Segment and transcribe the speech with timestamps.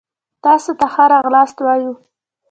[0.43, 1.93] تاسي ته ښه را غلاست وايو